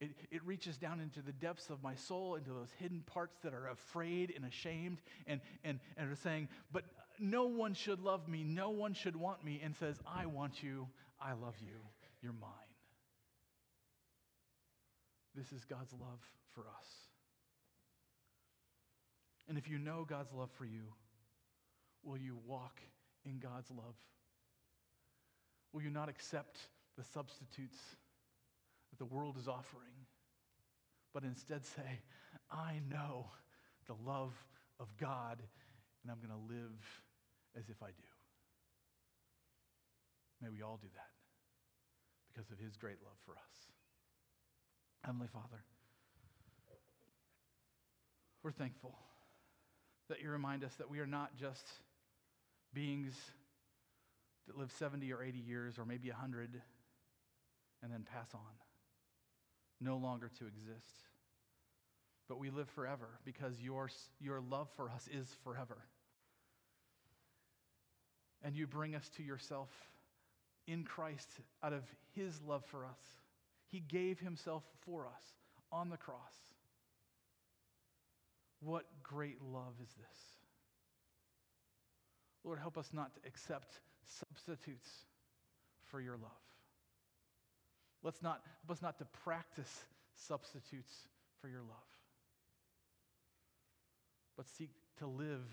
[0.00, 3.52] It, it reaches down into the depths of my soul, into those hidden parts that
[3.52, 6.84] are afraid and ashamed and, and, and are saying, But
[7.18, 10.88] no one should love me, no one should want me, and says, I want you,
[11.20, 11.76] I love you,
[12.22, 12.50] you're mine.
[15.34, 16.20] This is God's love
[16.54, 16.88] for us.
[19.48, 20.84] And if you know God's love for you,
[22.04, 22.80] will you walk
[23.24, 23.94] in God's love?
[25.72, 26.58] Will you not accept
[26.96, 27.78] the substitutes
[28.90, 29.94] that the world is offering,
[31.14, 32.00] but instead say,
[32.50, 33.26] I know
[33.86, 34.32] the love
[34.78, 35.38] of God,
[36.02, 36.78] and I'm going to live
[37.56, 38.08] as if I do.
[40.42, 41.10] May we all do that
[42.32, 43.68] because of his great love for us.
[45.04, 45.64] Heavenly Father,
[48.42, 48.94] we're thankful
[50.08, 51.66] that you remind us that we are not just
[52.72, 53.14] beings
[54.46, 56.60] that live 70 or 80 years or maybe 100
[57.82, 58.40] and then pass on,
[59.80, 61.04] no longer to exist.
[62.28, 63.90] But we live forever because your,
[64.20, 65.78] your love for us is forever.
[68.42, 69.68] And you bring us to yourself
[70.66, 71.28] in Christ
[71.62, 71.82] out of
[72.14, 73.00] his love for us.
[73.66, 75.22] He gave himself for us
[75.72, 76.18] on the cross.
[78.60, 80.39] What great love is this?
[82.44, 84.88] Lord, help us not to accept substitutes
[85.90, 86.30] for your love.
[88.02, 89.84] Let's not help us not to practice
[90.14, 90.92] substitutes
[91.40, 91.90] for your love.
[94.36, 95.44] But seek to live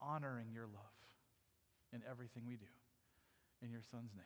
[0.00, 1.00] honoring your love
[1.92, 2.66] in everything we do.
[3.62, 4.18] In your son's name.